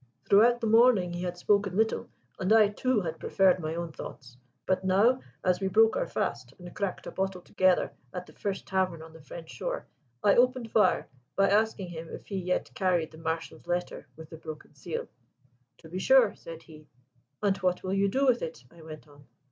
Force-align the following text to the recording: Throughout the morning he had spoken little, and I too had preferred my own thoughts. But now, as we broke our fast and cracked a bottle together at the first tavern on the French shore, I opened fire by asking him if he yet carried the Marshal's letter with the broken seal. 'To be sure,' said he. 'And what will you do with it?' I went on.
Throughout 0.27 0.61
the 0.61 0.65
morning 0.65 1.13
he 1.13 1.21
had 1.21 1.37
spoken 1.37 1.77
little, 1.77 2.09
and 2.39 2.51
I 2.51 2.69
too 2.69 3.01
had 3.01 3.19
preferred 3.19 3.59
my 3.59 3.75
own 3.75 3.91
thoughts. 3.91 4.35
But 4.65 4.83
now, 4.83 5.21
as 5.43 5.59
we 5.61 5.67
broke 5.67 5.95
our 5.95 6.07
fast 6.07 6.55
and 6.57 6.75
cracked 6.75 7.05
a 7.05 7.11
bottle 7.11 7.41
together 7.41 7.91
at 8.11 8.25
the 8.25 8.33
first 8.33 8.65
tavern 8.65 9.03
on 9.03 9.13
the 9.13 9.21
French 9.21 9.51
shore, 9.51 9.85
I 10.23 10.33
opened 10.37 10.71
fire 10.71 11.07
by 11.35 11.49
asking 11.49 11.89
him 11.89 12.09
if 12.09 12.25
he 12.25 12.37
yet 12.37 12.73
carried 12.73 13.11
the 13.11 13.19
Marshal's 13.19 13.67
letter 13.67 14.07
with 14.15 14.31
the 14.31 14.37
broken 14.37 14.73
seal. 14.73 15.07
'To 15.77 15.89
be 15.89 15.99
sure,' 15.99 16.33
said 16.33 16.63
he. 16.63 16.87
'And 17.43 17.55
what 17.57 17.83
will 17.83 17.93
you 17.93 18.09
do 18.09 18.25
with 18.25 18.41
it?' 18.41 18.63
I 18.71 18.81
went 18.81 19.07
on. 19.07 19.27